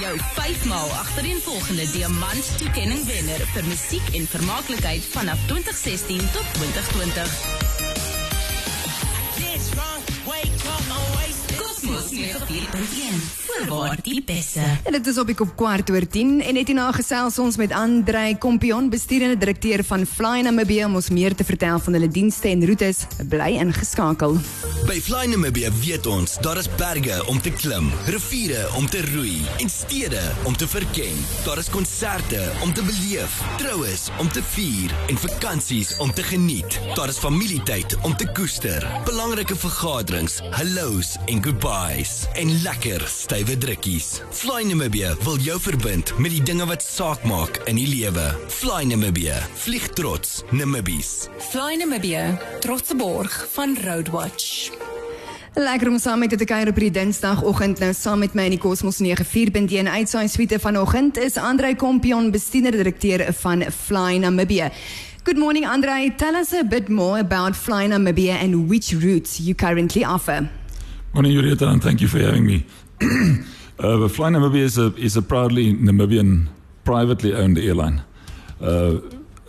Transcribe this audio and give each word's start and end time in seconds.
Jou 0.00 0.18
5 0.34 0.64
maal 0.64 0.88
agtereenvolgende 0.88 1.90
diamant 1.90 2.58
toekenning 2.58 3.04
wenner 3.08 3.46
vir 3.54 3.64
musiek 3.64 4.12
en 4.12 4.26
vermaaklikheid 4.26 5.08
vanaf 5.16 5.38
2016 5.46 6.30
tot 6.36 6.54
2020. 6.60 7.93
Voorwaar 12.14 13.98
die 14.02 14.22
beste. 14.22 14.62
En 14.84 14.92
dit 14.92 15.06
is 15.06 15.16
op 15.18 15.26
die 15.26 15.34
kop 15.34 15.56
kwart 15.58 15.90
oor 15.90 16.04
10 16.06 16.36
en 16.46 16.54
net 16.54 16.68
hierna 16.70 16.86
gesels 16.94 17.40
ons 17.42 17.56
met 17.58 17.72
Andrei 17.74 18.36
Kompion, 18.38 18.86
besturende 18.90 19.34
direkteur 19.40 19.82
van 19.86 20.06
Fly 20.06 20.44
Namibia 20.46 20.86
om 20.86 20.94
ons 21.00 21.10
meer 21.10 21.34
te 21.34 21.46
vertel 21.46 21.80
van 21.82 21.96
hulle 21.98 22.08
dienste 22.08 22.52
en 22.52 22.62
roetes. 22.66 23.02
Bly 23.30 23.56
ingeskakel. 23.58 24.38
By 24.86 24.98
Fly 25.02 25.24
Namibia 25.32 25.72
weet 25.80 26.06
ons 26.06 26.36
daar 26.44 26.60
is 26.60 26.68
berge 26.78 27.18
om 27.30 27.40
te 27.42 27.50
klim, 27.50 27.90
riviere 28.06 28.62
om 28.78 28.86
te 28.90 29.02
roei 29.10 29.40
en 29.58 29.72
stede 29.72 30.22
om 30.46 30.54
te 30.56 30.68
verken. 30.70 31.18
Daar 31.48 31.58
is 31.58 31.72
konserte 31.72 32.42
om 32.62 32.74
te 32.76 32.84
beleef, 32.86 33.40
troues 33.58 34.06
om 34.22 34.30
te 34.30 34.44
vier 34.54 34.94
en 35.10 35.18
vakansies 35.18 35.96
om 35.98 36.14
te 36.14 36.22
geniet. 36.30 36.78
Daar 36.94 37.10
is 37.10 37.18
familietyd 37.22 37.98
om 38.02 38.14
te 38.16 38.30
koester, 38.36 38.86
belangrike 39.08 39.58
vergaderings, 39.66 40.38
halloos 40.54 41.16
en 41.26 41.42
goodbyes 41.42 42.03
en 42.34 42.50
lekker 42.62 43.02
stywe 43.08 43.54
drukkies. 43.58 44.20
Fly 44.30 44.62
Namibia 44.68 45.14
wil 45.24 45.38
jou 45.42 45.56
verbind 45.60 46.12
met 46.18 46.32
die 46.34 46.42
dinge 46.42 46.66
wat 46.68 46.82
saak 46.84 47.22
maak 47.28 47.60
in 47.70 47.78
die 47.80 47.86
lewe. 47.88 48.24
Fly 48.52 48.84
Namibia, 48.90 49.36
vlieg 49.62 49.86
trots 49.96 50.42
Namibies. 50.50 51.28
Fly 51.50 51.78
Namibia, 51.80 52.38
trotse 52.60 52.96
borg 52.96 53.36
van 53.54 53.76
Roadwatch. 53.84 54.70
Lekker 55.54 55.88
om 55.88 55.98
saam 56.02 56.18
met 56.18 56.34
te 56.34 56.44
kuier 56.44 56.68
op 56.72 56.80
die 56.82 56.90
Dinsdagoggend 56.90 57.78
nou 57.78 57.92
saam 57.94 58.24
met 58.24 58.34
my 58.34 58.48
in 58.50 58.56
die 58.56 58.62
Cosmos 58.62 58.98
94.1 58.98 59.86
uitsaai 59.86 60.26
suite 60.28 60.58
vanoggend 60.58 61.20
is 61.22 61.38
Andrei 61.38 61.76
Kompion, 61.78 62.32
besturende 62.34 62.82
direkteur 62.82 63.26
van 63.44 63.62
Fly 63.70 64.18
Namibia. 64.24 64.72
Good 65.24 65.38
morning 65.38 65.64
Andrei, 65.66 66.10
tell 66.16 66.34
us 66.34 66.52
a 66.52 66.64
bit 66.64 66.88
more 66.88 67.18
about 67.18 67.56
Fly 67.56 67.86
Namibia 67.86 68.36
and 68.42 68.68
which 68.68 68.92
routes 68.92 69.38
you 69.40 69.54
currently 69.54 70.04
offer. 70.04 70.63
Morning, 71.14 71.30
Yurieta, 71.30 71.68
and 71.68 71.80
thank 71.80 72.00
you 72.00 72.08
for 72.08 72.18
having 72.18 72.44
me. 72.44 72.66
uh, 73.78 74.08
Fly 74.08 74.30
Namibia 74.30 74.62
is 74.62 74.78
a, 74.78 74.92
is 74.96 75.16
a 75.16 75.22
proudly 75.22 75.72
Namibian 75.72 76.48
privately 76.82 77.32
owned 77.32 77.56
airline. 77.56 78.02
Uh, 78.60 78.96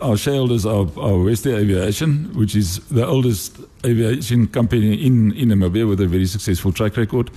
our 0.00 0.16
shareholders 0.16 0.64
are, 0.64 0.86
are 0.96 1.28
Aviation, 1.28 2.32
which 2.36 2.54
is 2.54 2.78
the 2.86 3.04
oldest 3.04 3.58
aviation 3.84 4.46
company 4.46 5.04
in, 5.04 5.32
in 5.32 5.48
Namibia 5.48 5.88
with 5.88 6.00
a 6.00 6.06
very 6.06 6.26
successful 6.26 6.70
track 6.72 6.96
record. 6.96 7.32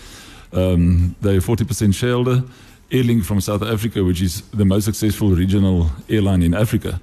Um, 0.54 1.16
they're 1.22 1.42
40% 1.42 1.96
shareholder. 1.96 2.44
Airlink 2.92 3.26
from 3.26 3.42
South 3.42 3.64
Africa, 3.64 4.04
which 4.04 4.22
is 4.22 4.42
the 4.52 4.64
most 4.64 4.86
successful 4.86 5.32
regional 5.32 5.90
airline 6.08 6.44
in 6.44 6.54
Africa, 6.54 7.02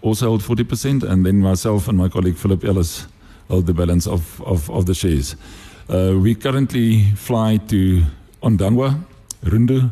also 0.00 0.28
hold 0.28 0.42
40%. 0.42 1.02
And 1.02 1.26
then 1.26 1.40
myself 1.40 1.88
and 1.88 1.98
my 1.98 2.08
colleague 2.08 2.36
Philip 2.36 2.64
Ellis 2.64 3.08
hold 3.48 3.66
the 3.66 3.74
balance 3.74 4.06
of, 4.06 4.40
of, 4.42 4.70
of 4.70 4.86
the 4.86 4.94
shares. 4.94 5.34
Uh, 5.88 6.18
we 6.18 6.34
currently 6.34 7.02
fly 7.16 7.56
to 7.56 8.02
Ondangwa, 8.42 9.02
Rundu, 9.42 9.90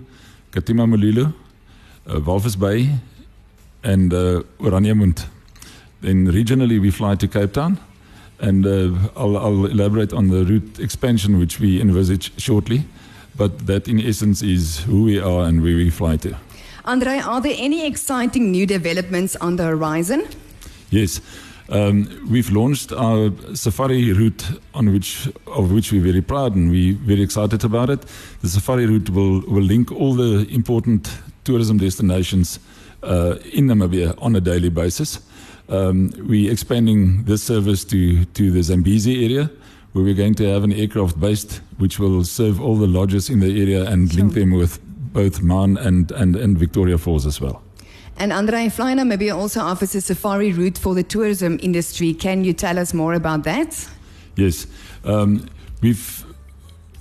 Katima 0.53 0.87
Mulilo, 0.87 1.33
uh, 2.07 2.21
Walvis 2.21 2.55
Bay, 2.55 2.91
and 3.83 4.13
uh, 4.13 4.43
Oranjemund. 4.59 5.25
Then 6.03 6.27
regionally, 6.27 6.79
we 6.79 6.91
fly 6.91 7.15
to 7.15 7.27
Cape 7.27 7.55
Town, 7.55 7.79
and 8.41 8.67
uh, 8.67 8.91
I'll, 9.17 9.39
I'll 9.39 9.65
elaborate 9.65 10.13
on 10.13 10.29
the 10.29 10.45
route 10.45 10.79
expansion 10.79 11.39
which 11.39 11.61
we 11.61 11.81
envisage 11.81 12.39
shortly. 12.39 12.85
But 13.35 13.67
that, 13.67 13.89
in 13.89 13.99
essence, 13.99 14.43
is 14.43 14.81
who 14.81 15.05
we 15.05 15.19
are 15.19 15.45
and 15.45 15.63
where 15.63 15.77
we 15.77 15.89
fly 15.89 16.19
to. 16.19 16.37
Andre, 16.85 17.21
are 17.21 17.41
there 17.41 17.57
any 17.57 17.87
exciting 17.87 18.51
new 18.51 18.67
developments 18.67 19.35
on 19.37 19.57
the 19.57 19.65
horizon? 19.65 20.27
Yes. 20.91 21.23
Um, 21.69 22.09
we've 22.31 22.51
launched 22.51 22.93
our 22.93 23.33
safari 23.55 24.13
route, 24.13 24.45
on 24.73 24.93
which 24.93 25.29
of 25.47 25.73
which 25.73 25.93
we're 25.93 26.03
very 26.03 26.23
proud 26.23 26.55
and 26.55 26.71
we're 26.71 26.95
very 26.95 27.23
excited 27.23 27.65
about 27.65 27.91
it. 27.91 28.03
The 28.43 28.49
safari 28.49 28.87
route 28.87 29.11
will 29.11 29.41
will 29.49 29.65
link 29.65 29.91
all 29.91 30.15
the 30.15 30.47
important 30.55 31.11
tourism 31.45 31.79
destinations 31.79 32.61
uh, 33.03 33.37
in 33.53 33.67
Namibia 33.67 34.15
on 34.23 34.37
a 34.37 34.41
daily 34.41 34.69
basis. 34.71 35.21
Um, 35.69 36.13
we're 36.29 36.53
expanding 36.53 37.25
this 37.25 37.43
service 37.43 37.85
to 37.87 38.25
to 38.25 38.51
the 38.53 38.63
Zambezi 38.63 39.25
area, 39.25 39.51
where 39.93 40.05
we're 40.05 40.15
going 40.15 40.35
to 40.37 40.45
have 40.45 40.63
an 40.63 40.73
aircraft 40.73 41.19
based, 41.19 41.61
which 41.79 41.99
will 41.99 42.23
serve 42.23 42.61
all 42.61 42.77
the 42.77 42.87
lodges 42.87 43.29
in 43.29 43.41
the 43.41 43.61
area 43.61 43.91
and 43.91 44.15
link 44.15 44.35
them 44.35 44.53
with 44.53 44.79
both 45.13 45.43
Maun 45.43 45.77
and 45.79 46.13
and, 46.13 46.37
and 46.37 46.57
Victoria 46.59 46.97
Falls 46.97 47.27
as 47.27 47.41
well. 47.41 47.66
And 48.19 48.33
Andrei, 48.33 48.71
Fly 48.71 48.95
Namibia 48.95 49.37
also 49.37 49.61
offers 49.61 49.95
a 49.95 50.01
safari 50.01 50.53
route 50.53 50.79
for 50.79 50.95
the 50.95 51.03
tourism 51.03 51.59
industry. 51.63 52.15
Can 52.15 52.45
you 52.45 52.53
tell 52.53 52.79
us 52.79 52.95
more 52.95 53.15
about 53.15 53.45
that? 53.45 53.89
Yes. 54.37 54.67
Um, 55.05 55.49
we've 55.83 56.25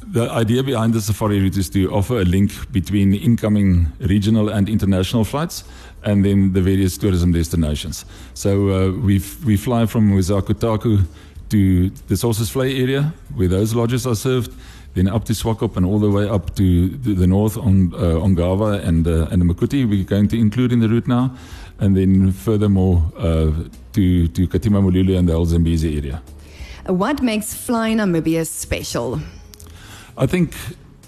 the 0.08 0.30
idea 0.32 0.62
behind 0.62 0.94
the 0.94 1.02
safari 1.02 1.40
route 1.40 1.58
is 1.58 1.70
to 1.70 1.92
offer 1.92 2.22
a 2.22 2.26
link 2.26 2.52
between 2.72 3.14
incoming 3.14 3.88
regional 4.00 4.50
and 4.50 4.70
international 4.70 5.24
flights 5.24 5.64
and 6.04 6.24
then 6.24 6.54
the 6.54 6.62
various 6.62 6.98
tourism 6.98 7.32
destinations. 7.32 8.06
So 8.34 8.70
uh, 8.70 8.92
we 8.92 9.22
we 9.46 9.58
fly 9.58 9.86
from 9.88 10.12
Hosea 10.12 10.42
Kutako 10.42 11.06
to 11.50 11.90
the 12.08 12.16
Sossusvlei 12.16 12.80
area 12.80 13.14
where 13.36 13.48
those 13.48 13.76
lodges 13.76 14.06
are 14.08 14.16
served, 14.16 14.54
then 14.94 15.08
up 15.08 15.26
to 15.26 15.34
Swakop 15.34 15.78
and 15.78 15.86
all 15.86 16.00
the 16.00 16.10
way 16.10 16.28
up 16.28 16.56
to 16.56 16.90
the, 16.90 17.14
the 17.14 17.28
north 17.28 17.58
on 17.58 17.94
uh, 17.94 18.20
Ongava 18.26 18.84
and 18.84 19.08
uh, 19.08 19.28
and 19.32 19.42
the 19.42 19.46
Makuti. 19.46 19.88
We're 19.88 20.06
going 20.06 20.28
to 20.30 20.40
include 20.40 20.72
in 20.72 20.80
the 20.80 20.90
route 20.90 21.08
now, 21.08 21.36
and 21.80 21.96
then 21.96 22.32
furthermore 22.32 23.04
uh, 23.18 23.52
to 23.94 24.28
to 24.28 24.48
Katima 24.48 24.82
Mulilo 24.82 25.18
and 25.18 25.28
the 25.28 25.34
El 25.34 25.46
Zambezi 25.46 25.98
area. 25.98 26.22
What 26.88 27.22
makes 27.22 27.54
Fly 27.54 27.94
Namibia 27.94 28.46
special? 28.46 29.20
I 30.18 30.28
think 30.28 30.54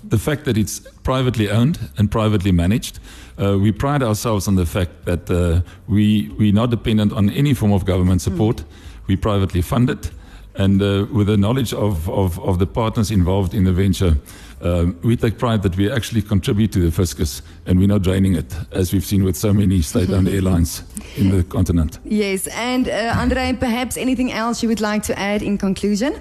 the 0.03 0.17
fact 0.17 0.45
that 0.45 0.57
it's 0.57 0.79
privately 1.03 1.49
owned 1.49 1.79
and 1.97 2.09
privately 2.11 2.51
managed. 2.51 2.99
Uh, 3.39 3.57
we 3.59 3.71
pride 3.71 4.01
ourselves 4.01 4.47
on 4.47 4.55
the 4.55 4.65
fact 4.65 5.05
that 5.05 5.29
uh, 5.29 5.61
we 5.87 6.29
we're 6.39 6.53
not 6.53 6.69
dependent 6.71 7.13
on 7.13 7.29
any 7.29 7.53
form 7.53 7.71
of 7.71 7.85
government 7.85 8.21
support. 8.21 8.57
Mm. 8.57 8.65
We 9.07 9.15
privately 9.15 9.61
fund 9.61 9.89
it, 9.89 10.11
and 10.57 10.81
uh, 10.81 11.05
with 11.11 11.27
the 11.27 11.37
knowledge 11.37 11.73
of, 11.73 12.09
of, 12.09 12.39
of 12.39 12.57
the 12.59 12.65
partners 12.65 13.11
involved 13.11 13.53
in 13.53 13.63
the 13.63 13.71
venture, 13.71 14.17
uh, 14.61 14.87
we 15.03 15.15
take 15.15 15.37
pride 15.37 15.61
that 15.61 15.77
we 15.77 15.91
actually 15.91 16.21
contribute 16.21 16.71
to 16.71 16.79
the 16.79 16.91
fiscus 16.91 17.43
and 17.67 17.77
we're 17.77 17.87
not 17.87 18.01
draining 18.01 18.33
it, 18.33 18.55
as 18.71 18.91
we've 18.91 19.05
seen 19.05 19.23
with 19.23 19.35
so 19.35 19.53
many 19.53 19.81
state-owned 19.81 20.27
airlines 20.35 20.83
in 21.15 21.29
the 21.29 21.43
continent. 21.43 21.99
Yes, 22.03 22.47
and 22.47 22.87
uh, 22.87 23.15
Andrei, 23.17 23.53
perhaps 23.53 23.97
anything 23.97 24.31
else 24.31 24.63
you 24.63 24.69
would 24.69 24.81
like 24.81 25.03
to 25.03 25.19
add 25.19 25.43
in 25.43 25.59
conclusion? 25.59 26.19